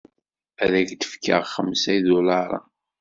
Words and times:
Ad 0.63 0.71
ak-d-fkeɣ 0.79 1.41
xemsa 1.53 1.91
idularen. 1.97 2.67